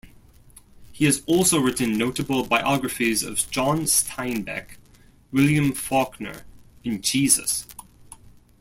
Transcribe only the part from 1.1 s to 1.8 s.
also